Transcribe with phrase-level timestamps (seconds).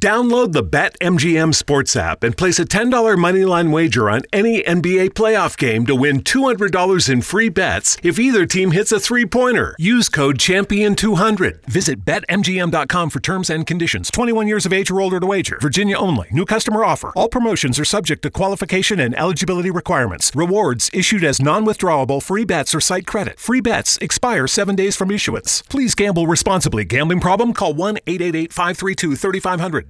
[0.00, 5.58] Download the BetMGM Sports app and place a $10 moneyline wager on any NBA playoff
[5.58, 9.76] game to win $200 in free bets if either team hits a three pointer.
[9.78, 11.66] Use code Champion200.
[11.66, 14.10] Visit BetMGM.com for terms and conditions.
[14.10, 15.58] 21 years of age or older to wager.
[15.60, 16.28] Virginia only.
[16.30, 17.12] New customer offer.
[17.14, 20.32] All promotions are subject to qualification and eligibility requirements.
[20.34, 23.38] Rewards issued as non withdrawable free bets or site credit.
[23.38, 25.60] Free bets expire seven days from issuance.
[25.68, 26.86] Please gamble responsibly.
[26.86, 27.52] Gambling problem?
[27.52, 29.89] Call 1 888 532 3500.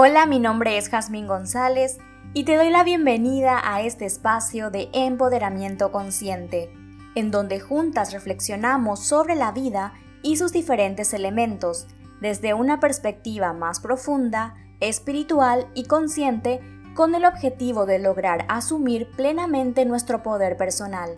[0.00, 1.98] Hola, mi nombre es Jazmín González
[2.32, 6.72] y te doy la bienvenida a este espacio de empoderamiento consciente,
[7.16, 11.88] en donde juntas reflexionamos sobre la vida y sus diferentes elementos
[12.20, 16.60] desde una perspectiva más profunda, espiritual y consciente
[16.94, 21.16] con el objetivo de lograr asumir plenamente nuestro poder personal.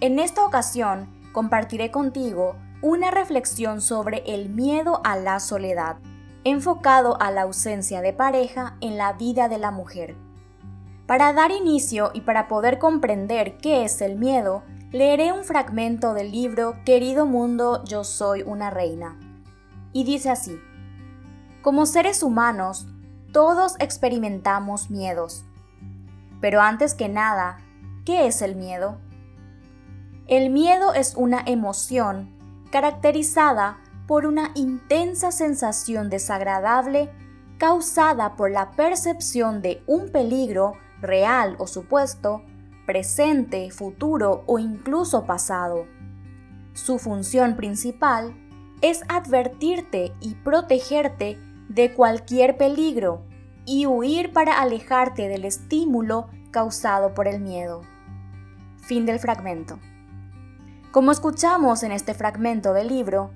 [0.00, 5.98] En esta ocasión compartiré contigo una reflexión sobre el miedo a la soledad
[6.44, 10.16] enfocado a la ausencia de pareja en la vida de la mujer.
[11.06, 16.32] Para dar inicio y para poder comprender qué es el miedo, leeré un fragmento del
[16.32, 19.18] libro Querido Mundo, yo soy una reina.
[19.92, 20.58] Y dice así,
[21.62, 22.86] como seres humanos,
[23.32, 25.44] todos experimentamos miedos.
[26.40, 27.58] Pero antes que nada,
[28.04, 28.98] ¿qué es el miedo?
[30.26, 32.36] El miedo es una emoción
[32.70, 33.78] caracterizada
[34.12, 37.08] por una intensa sensación desagradable
[37.56, 42.42] causada por la percepción de un peligro real o supuesto,
[42.84, 45.86] presente, futuro o incluso pasado.
[46.74, 48.34] Su función principal
[48.82, 51.38] es advertirte y protegerte
[51.70, 53.22] de cualquier peligro
[53.64, 57.80] y huir para alejarte del estímulo causado por el miedo.
[58.76, 59.78] Fin del fragmento.
[60.90, 63.30] Como escuchamos en este fragmento del libro,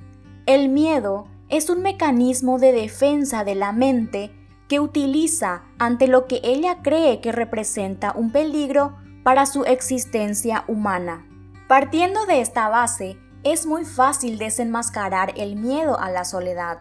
[0.47, 4.33] el miedo es un mecanismo de defensa de la mente
[4.69, 11.27] que utiliza ante lo que ella cree que representa un peligro para su existencia humana.
[11.69, 16.79] Partiendo de esta base, es muy fácil desenmascarar el miedo a la soledad.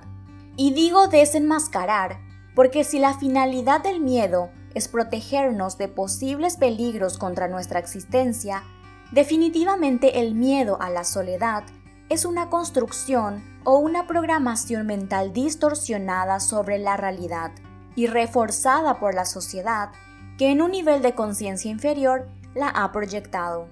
[0.56, 2.20] Y digo desenmascarar
[2.54, 8.64] porque si la finalidad del miedo es protegernos de posibles peligros contra nuestra existencia,
[9.12, 11.64] definitivamente el miedo a la soledad
[12.10, 17.52] es una construcción o una programación mental distorsionada sobre la realidad
[17.96, 19.90] y reforzada por la sociedad
[20.38, 23.68] que en un nivel de conciencia inferior la ha proyectado.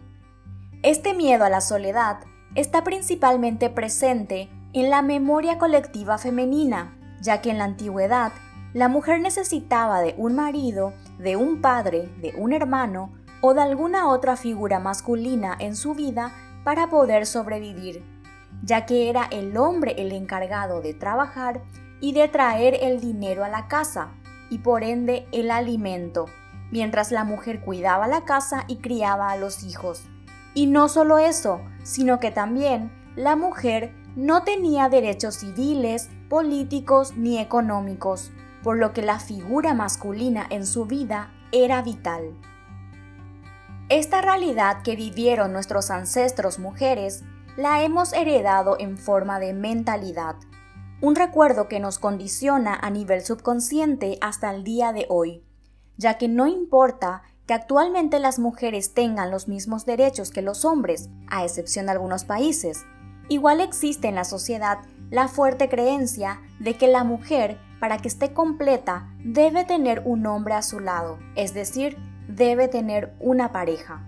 [0.82, 2.22] Este miedo a la soledad
[2.56, 8.32] está principalmente presente en la memoria colectiva femenina, ya que en la antigüedad
[8.74, 14.10] la mujer necesitaba de un marido, de un padre, de un hermano o de alguna
[14.10, 16.32] otra figura masculina en su vida
[16.64, 18.13] para poder sobrevivir
[18.62, 21.62] ya que era el hombre el encargado de trabajar
[22.00, 24.12] y de traer el dinero a la casa,
[24.50, 26.26] y por ende el alimento,
[26.72, 30.04] mientras la mujer cuidaba la casa y criaba a los hijos.
[30.54, 37.40] Y no solo eso, sino que también la mujer no tenía derechos civiles, políticos ni
[37.40, 38.32] económicos,
[38.62, 42.34] por lo que la figura masculina en su vida era vital.
[43.90, 47.24] Esta realidad que vivieron nuestros ancestros mujeres
[47.56, 50.36] la hemos heredado en forma de mentalidad,
[51.02, 55.44] un recuerdo que nos condiciona a nivel subconsciente hasta el día de hoy,
[55.98, 61.10] ya que no importa que actualmente las mujeres tengan los mismos derechos que los hombres,
[61.28, 62.86] a excepción de algunos países,
[63.30, 64.80] igual existe en la sociedad
[65.12, 70.56] la fuerte creencia de que la mujer, para que esté completa, debe tener un hombre
[70.56, 71.98] a su lado, es decir,
[72.28, 74.08] debe tener una pareja.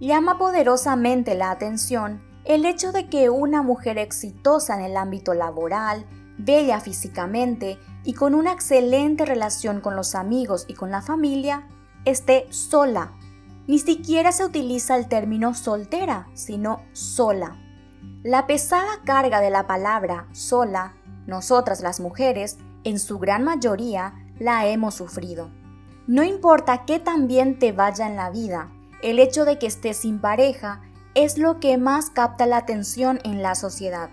[0.00, 6.06] Llama poderosamente la atención el hecho de que una mujer exitosa en el ámbito laboral,
[6.38, 11.68] bella físicamente y con una excelente relación con los amigos y con la familia,
[12.04, 13.12] esté sola.
[13.66, 17.58] Ni siquiera se utiliza el término soltera, sino sola.
[18.22, 20.94] La pesada carga de la palabra sola,
[21.26, 25.50] nosotras las mujeres, en su gran mayoría, la hemos sufrido.
[26.06, 28.72] No importa qué tan bien te vaya en la vida,
[29.02, 30.80] el hecho de que estés sin pareja
[31.14, 34.10] es lo que más capta la atención en la sociedad.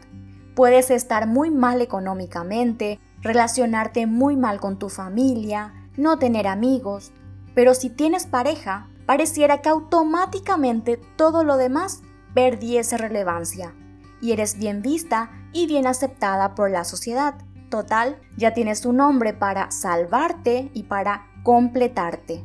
[0.55, 7.11] Puedes estar muy mal económicamente, relacionarte muy mal con tu familia, no tener amigos,
[7.53, 12.01] pero si tienes pareja, pareciera que automáticamente todo lo demás
[12.33, 13.73] perdiese relevancia
[14.21, 17.35] y eres bien vista y bien aceptada por la sociedad.
[17.69, 22.43] Total, ya tienes un nombre para salvarte y para completarte.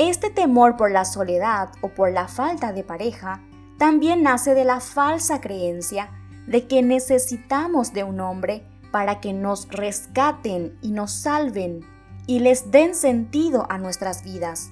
[0.00, 3.42] Este temor por la soledad o por la falta de pareja
[3.76, 6.08] también nace de la falsa creencia
[6.46, 11.80] de que necesitamos de un hombre para que nos rescaten y nos salven
[12.26, 14.70] y les den sentido a nuestras vidas.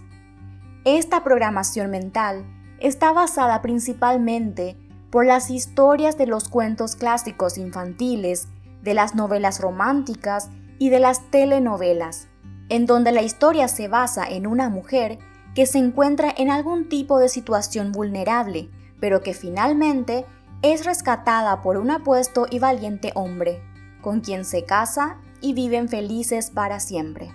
[0.86, 2.46] Esta programación mental
[2.80, 4.78] está basada principalmente
[5.10, 8.48] por las historias de los cuentos clásicos infantiles,
[8.80, 12.28] de las novelas románticas y de las telenovelas
[12.68, 15.18] en donde la historia se basa en una mujer
[15.54, 18.70] que se encuentra en algún tipo de situación vulnerable,
[19.00, 20.26] pero que finalmente
[20.62, 23.62] es rescatada por un apuesto y valiente hombre,
[24.00, 27.32] con quien se casa y viven felices para siempre.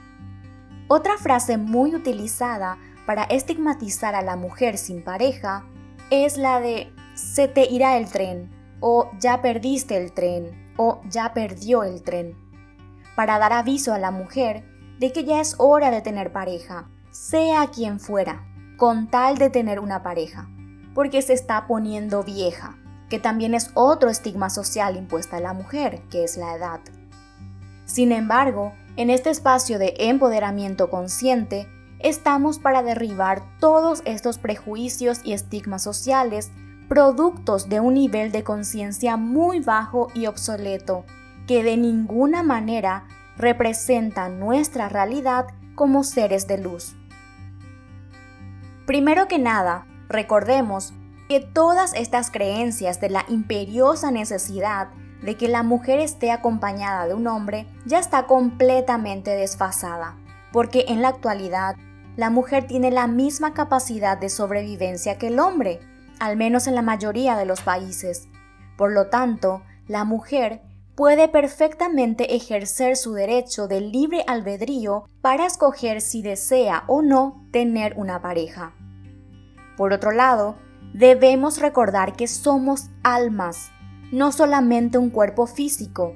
[0.88, 5.66] Otra frase muy utilizada para estigmatizar a la mujer sin pareja
[6.10, 11.34] es la de se te irá el tren o ya perdiste el tren o ya
[11.34, 12.36] perdió el tren,
[13.16, 14.66] para dar aviso a la mujer
[15.00, 18.46] de que ya es hora de tener pareja, sea quien fuera,
[18.78, 20.50] con tal de tener una pareja,
[20.94, 22.78] porque se está poniendo vieja,
[23.10, 26.80] que también es otro estigma social impuesta a la mujer, que es la edad.
[27.86, 35.34] Sin embargo, En este espacio de empoderamiento consciente, estamos para derribar todos estos prejuicios y
[35.34, 36.52] estigmas sociales
[36.88, 41.06] productos de un nivel de conciencia muy bajo y obsoleto,
[41.48, 46.96] que de ninguna manera representa nuestra realidad como seres de luz.
[48.86, 50.94] Primero que nada, recordemos
[51.30, 54.90] que todas estas creencias de la imperiosa necesidad
[55.22, 60.18] de que la mujer esté acompañada de un hombre ya está completamente desfasada,
[60.52, 61.76] porque en la actualidad
[62.18, 65.80] la mujer tiene la misma capacidad de sobrevivencia que el hombre,
[66.20, 68.28] al menos en la mayoría de los países.
[68.78, 70.62] Por lo tanto, la mujer
[70.96, 77.96] puede perfectamente ejercer su derecho de libre albedrío para escoger si desea o no tener
[77.98, 78.74] una pareja.
[79.76, 80.56] Por otro lado,
[80.94, 83.72] debemos recordar que somos almas,
[84.12, 86.14] no solamente un cuerpo físico,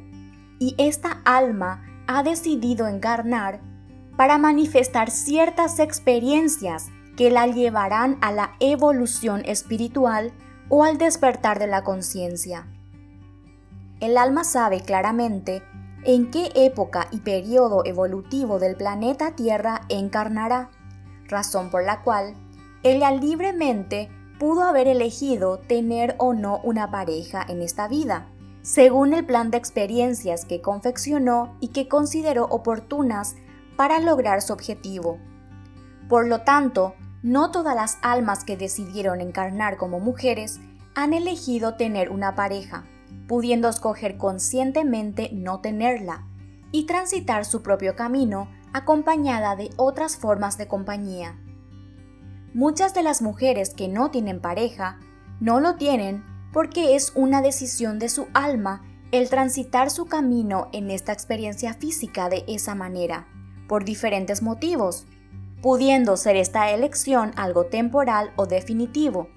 [0.59, 3.61] y esta alma ha decidido encarnar
[4.15, 10.31] para manifestar ciertas experiencias que la llevarán a la evolución espiritual
[10.69, 12.67] o al despertar de la conciencia.
[13.99, 15.63] El alma sabe claramente
[16.03, 20.69] en qué época y periodo evolutivo del planeta Tierra encarnará,
[21.27, 22.35] razón por la cual
[22.83, 28.27] ella libremente pudo haber elegido tener o no una pareja en esta vida,
[28.61, 33.35] según el plan de experiencias que confeccionó y que consideró oportunas
[33.77, 35.17] para lograr su objetivo.
[36.07, 40.59] Por lo tanto, no todas las almas que decidieron encarnar como mujeres
[40.93, 42.85] han elegido tener una pareja,
[43.27, 46.27] pudiendo escoger conscientemente no tenerla
[46.71, 51.39] y transitar su propio camino acompañada de otras formas de compañía.
[52.53, 54.99] Muchas de las mujeres que no tienen pareja
[55.39, 60.91] no lo tienen porque es una decisión de su alma el transitar su camino en
[60.91, 63.27] esta experiencia física de esa manera,
[63.67, 65.05] por diferentes motivos,
[65.61, 69.29] pudiendo ser esta elección algo temporal o definitivo,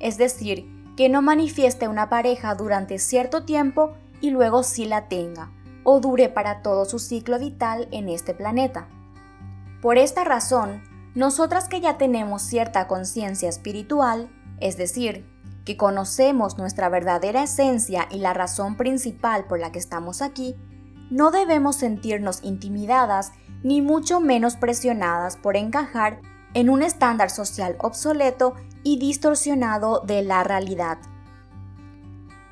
[0.00, 5.52] es decir, que no manifieste una pareja durante cierto tiempo y luego sí la tenga,
[5.84, 8.88] o dure para todo su ciclo vital en este planeta.
[9.82, 10.82] Por esta razón,
[11.14, 15.26] nosotras que ya tenemos cierta conciencia espiritual, es decir,
[15.64, 20.56] que conocemos nuestra verdadera esencia y la razón principal por la que estamos aquí,
[21.10, 26.20] no debemos sentirnos intimidadas ni mucho menos presionadas por encajar
[26.56, 30.96] en un estándar social obsoleto y distorsionado de la realidad.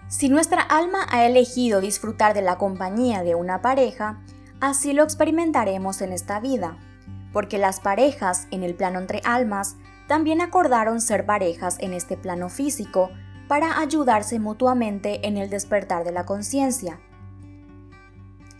[0.08, 4.20] Si nuestra alma ha elegido disfrutar de la compañía de una pareja,
[4.60, 6.76] así lo experimentaremos en esta vida
[7.32, 12.50] porque las parejas en el plano entre almas también acordaron ser parejas en este plano
[12.50, 13.10] físico
[13.48, 17.00] para ayudarse mutuamente en el despertar de la conciencia.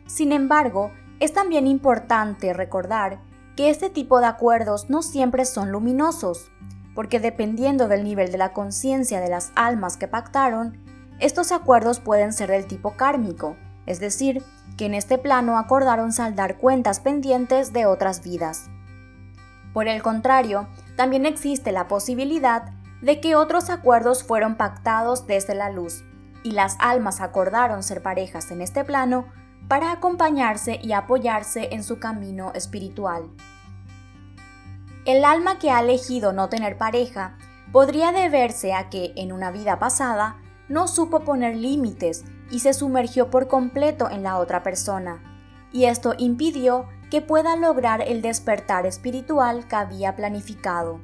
[0.07, 3.21] Sin embargo, es también importante recordar
[3.57, 6.51] que este tipo de acuerdos no siempre son luminosos,
[6.95, 10.79] porque dependiendo del nivel de la conciencia de las almas que pactaron,
[11.21, 13.57] estos acuerdos pueden ser del tipo kármico,
[13.87, 14.43] es decir,
[14.77, 18.69] que en este plano acordaron saldar cuentas pendientes de otras vidas.
[19.73, 25.71] Por el contrario, también existe la posibilidad de que otros acuerdos fueron pactados desde la
[25.71, 26.05] luz,
[26.43, 29.27] y las almas acordaron ser parejas en este plano
[29.69, 33.31] para acompañarse y apoyarse en su camino espiritual.
[35.05, 37.37] El alma que ha elegido no tener pareja
[37.73, 40.37] podría deberse a que en una vida pasada
[40.69, 45.23] no supo poner límites y se sumergió por completo en la otra persona,
[45.73, 51.01] y esto impidió que pueda lograr el despertar espiritual que había planificado,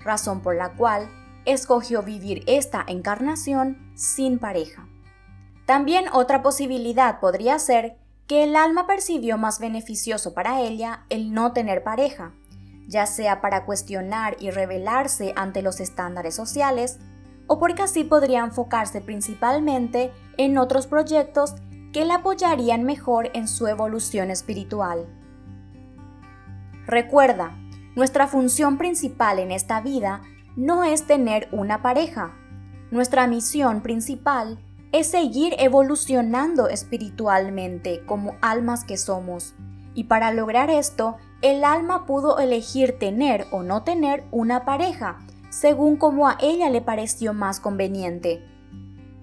[0.00, 1.08] razón por la cual
[1.44, 4.88] escogió vivir esta encarnación sin pareja.
[5.66, 7.96] También otra posibilidad podría ser
[8.28, 12.32] que el alma percibió más beneficioso para ella el no tener pareja,
[12.88, 16.98] ya sea para cuestionar y rebelarse ante los estándares sociales,
[17.48, 21.54] o porque así podría enfocarse principalmente en otros proyectos
[21.92, 25.06] que la apoyarían mejor en su evolución espiritual.
[26.86, 27.56] Recuerda,
[27.96, 30.22] nuestra función principal en esta vida
[30.56, 32.36] no es tener una pareja.
[32.90, 34.58] Nuestra misión principal
[34.98, 39.54] es seguir evolucionando espiritualmente como almas que somos.
[39.94, 45.18] Y para lograr esto, el alma pudo elegir tener o no tener una pareja,
[45.50, 48.44] según como a ella le pareció más conveniente.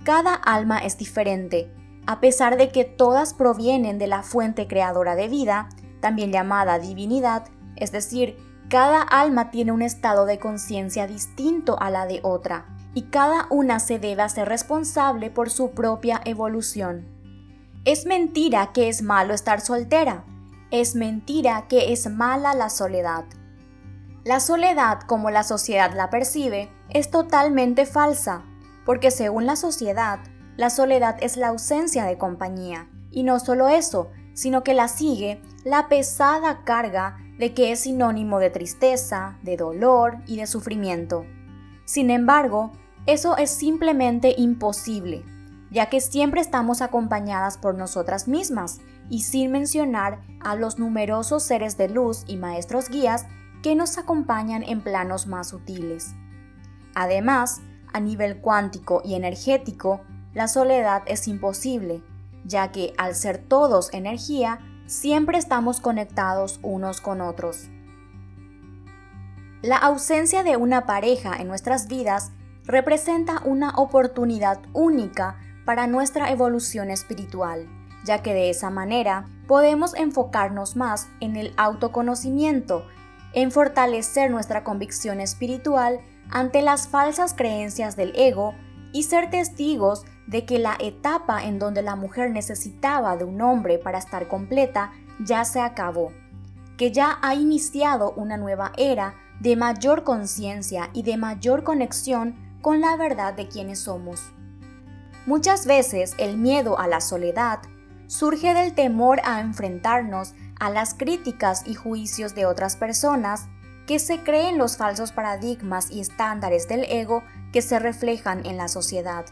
[0.03, 1.72] Cada alma es diferente
[2.06, 5.70] a pesar de que todas provienen de la fuente creadora de vida,
[6.01, 8.38] también llamada divinidad, es decir,
[8.70, 13.79] cada alma tiene un estado de conciencia distinto a la de otra, y cada una
[13.79, 17.07] se debe hacer responsable por su propia evolución.
[17.85, 20.25] Es mentira que es malo estar soltera.
[20.71, 23.25] es mentira que es mala la soledad.
[24.23, 28.43] La soledad, como la sociedad la percibe, es totalmente falsa,
[28.85, 30.19] porque según la sociedad,
[30.57, 32.88] la soledad es la ausencia de compañía.
[33.12, 38.39] Y no solo eso, sino que la sigue la pesada carga de que es sinónimo
[38.39, 41.25] de tristeza, de dolor y de sufrimiento.
[41.85, 42.71] Sin embargo,
[43.05, 45.24] eso es simplemente imposible,
[45.72, 48.79] ya que siempre estamos acompañadas por nosotras mismas,
[49.10, 53.25] y sin mencionar a los numerosos seres de luz y maestros guías
[53.62, 56.13] que nos acompañan en planos más sutiles.
[56.95, 60.01] Además, a nivel cuántico y energético,
[60.33, 62.01] la soledad es imposible,
[62.45, 67.69] ya que al ser todos energía, siempre estamos conectados unos con otros.
[69.62, 72.31] La ausencia de una pareja en nuestras vidas
[72.65, 77.67] representa una oportunidad única para nuestra evolución espiritual,
[78.05, 82.86] ya que de esa manera podemos enfocarnos más en el autoconocimiento,
[83.34, 88.53] en fortalecer nuestra convicción espiritual ante las falsas creencias del ego
[88.91, 93.77] y ser testigos de que la etapa en donde la mujer necesitaba de un hombre
[93.77, 96.12] para estar completa ya se acabó,
[96.77, 102.79] que ya ha iniciado una nueva era de mayor conciencia y de mayor conexión con
[102.79, 104.32] la verdad de quienes somos.
[105.25, 107.60] Muchas veces el miedo a la soledad
[108.08, 113.48] surge del temor a enfrentarnos a las críticas y juicios de otras personas
[113.86, 118.70] que se creen los falsos paradigmas y estándares del ego que se reflejan en la
[118.70, 119.25] sociedad,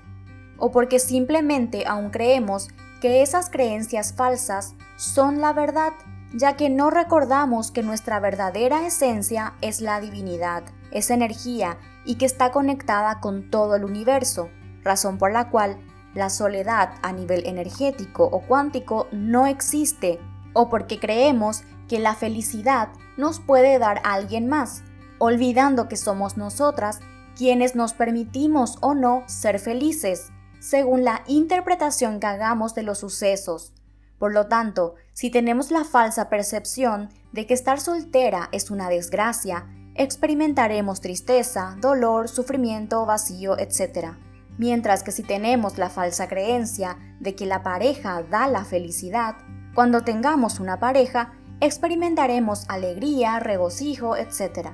[0.58, 2.68] o porque simplemente aún creemos
[3.00, 5.94] que esas creencias falsas son la verdad,
[6.34, 12.26] ya que no recordamos que nuestra verdadera esencia es la divinidad, es energía y que
[12.26, 14.50] está conectada con todo el universo,
[14.84, 15.78] razón por la cual
[16.14, 20.20] la soledad a nivel energético o cuántico no existe,
[20.54, 24.84] o porque creemos que la felicidad nos puede dar alguien más,
[25.20, 27.00] olvidando que somos nosotras
[27.36, 33.74] quienes nos permitimos o no ser felices, según la interpretación que hagamos de los sucesos.
[34.20, 39.68] Por lo tanto, si tenemos la falsa percepción de que estar soltera es una desgracia,
[39.96, 44.14] experimentaremos tristeza, dolor, sufrimiento, vacío, etc.
[44.58, 49.36] Mientras que si tenemos la falsa creencia de que la pareja da la felicidad,
[49.74, 54.70] cuando tengamos una pareja, experimentaremos alegría, regocijo, etc.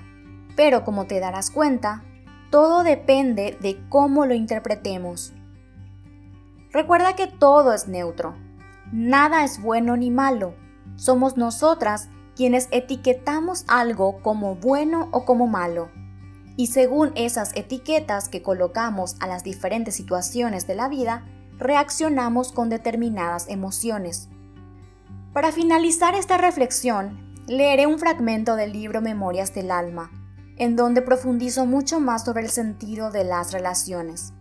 [0.56, 2.03] Pero como te darás cuenta,
[2.49, 5.34] todo depende de cómo lo interpretemos.
[6.71, 8.36] Recuerda que todo es neutro.
[8.91, 10.56] Nada es bueno ni malo.
[10.95, 15.89] Somos nosotras quienes etiquetamos algo como bueno o como malo.
[16.56, 21.26] Y según esas etiquetas que colocamos a las diferentes situaciones de la vida,
[21.58, 24.30] reaccionamos con determinadas emociones.
[25.34, 30.12] Para finalizar esta reflexión, leeré un fragmento del libro Memorias del Alma,
[30.58, 34.34] en donde profundizo mucho más sobre el sentido de las relaciones.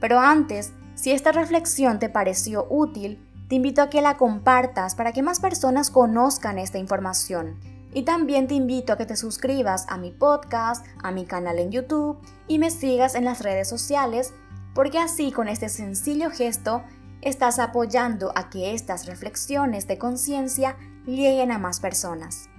[0.00, 5.12] Pero antes, si esta reflexión te pareció útil, te invito a que la compartas para
[5.12, 7.58] que más personas conozcan esta información.
[7.94, 11.70] Y también te invito a que te suscribas a mi podcast, a mi canal en
[11.70, 14.34] YouTube y me sigas en las redes sociales,
[14.74, 16.82] porque así con este sencillo gesto
[17.22, 22.50] estás apoyando a que estas reflexiones de conciencia lleguen a más personas.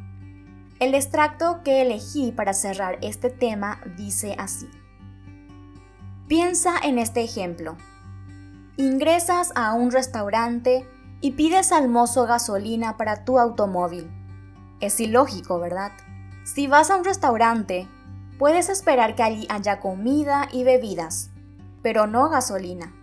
[0.79, 4.69] El extracto que elegí para cerrar este tema dice así.
[6.27, 7.77] Piensa en este ejemplo.
[8.79, 10.87] Ingresas a un restaurante
[11.19, 14.09] y pides al mozo gasolina para tu automóvil.
[14.79, 15.91] Es ilógico, ¿verdad?
[16.45, 17.89] Si vas a un restaurante,
[18.37, 21.29] puedes esperar que allí haya comida y bebidas,
[21.83, 22.93] pero no gasolina.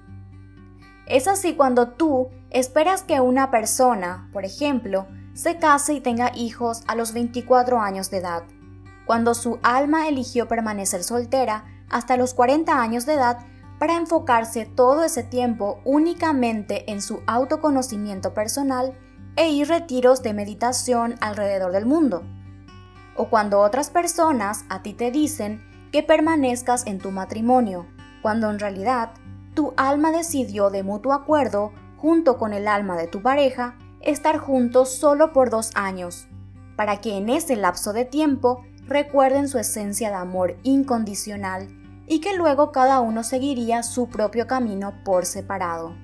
[1.05, 6.85] Es así cuando tú esperas que una persona, por ejemplo, se case y tenga hijos
[6.87, 8.45] a los 24 años de edad,
[9.05, 13.41] cuando su alma eligió permanecer soltera hasta los 40 años de edad
[13.79, 18.95] para enfocarse todo ese tiempo únicamente en su autoconocimiento personal
[19.37, 22.23] e ir retiros de meditación alrededor del mundo.
[23.17, 25.63] O cuando otras personas a ti te dicen
[25.93, 27.87] que permanezcas en tu matrimonio,
[28.23, 29.13] cuando en realidad
[29.55, 34.91] tu alma decidió de mutuo acuerdo, junto con el alma de tu pareja, estar juntos
[34.91, 36.29] solo por dos años,
[36.77, 41.69] para que en ese lapso de tiempo recuerden su esencia de amor incondicional
[42.07, 45.95] y que luego cada uno seguiría su propio camino por separado.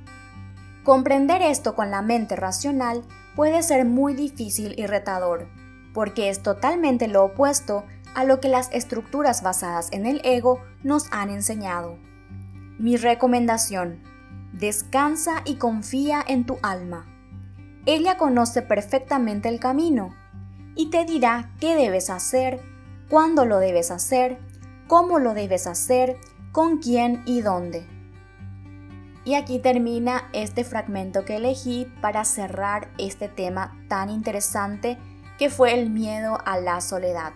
[0.84, 3.02] Comprender esto con la mente racional
[3.36, 5.48] puede ser muy difícil y retador,
[5.94, 7.84] porque es totalmente lo opuesto
[8.14, 11.98] a lo que las estructuras basadas en el ego nos han enseñado.
[12.78, 14.02] Mi recomendación,
[14.52, 17.06] descansa y confía en tu alma.
[17.86, 20.14] ella conoce perfectamente el camino
[20.76, 22.60] y te dirá qué debes hacer,
[23.08, 24.38] cuándo lo debes hacer,
[24.92, 26.18] cómo lo debes hacer,
[26.52, 27.86] con quién y dónde.
[29.24, 34.98] Y aquí termina este fragmento que elegí para cerrar este tema tan interesante
[35.38, 37.32] que fue el miedo a la soledad.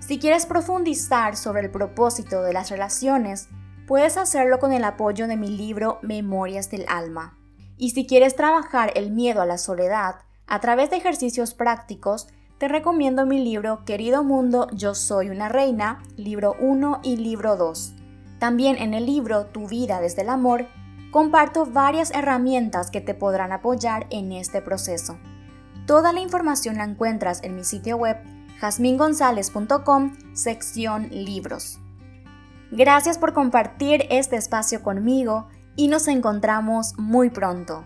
[0.00, 3.48] Si quieres profundizar sobre el propósito de las relaciones,
[3.86, 7.38] puedes hacerlo con el apoyo de mi libro Memorias del Alma.
[7.76, 10.16] Y si quieres trabajar el miedo a la soledad
[10.48, 12.26] a través de ejercicios prácticos,
[12.60, 17.94] te recomiendo mi libro Querido Mundo, Yo Soy una Reina, libro 1 y libro 2.
[18.38, 20.66] También en el libro Tu vida desde el amor,
[21.10, 25.16] comparto varias herramientas que te podrán apoyar en este proceso.
[25.86, 28.18] Toda la información la encuentras en mi sitio web
[28.58, 31.78] jasmingonzalez.com, sección libros.
[32.70, 37.84] Gracias por compartir este espacio conmigo y nos encontramos muy pronto.